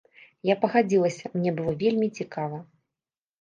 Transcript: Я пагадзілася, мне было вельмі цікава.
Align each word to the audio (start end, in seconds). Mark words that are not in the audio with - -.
Я 0.49 0.53
пагадзілася, 0.61 1.31
мне 1.35 1.51
было 1.59 1.75
вельмі 1.85 2.07
цікава. 2.23 2.57